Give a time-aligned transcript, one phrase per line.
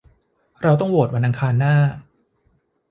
[0.63, 1.75] เราต้องโหวตวันอังคารหน้า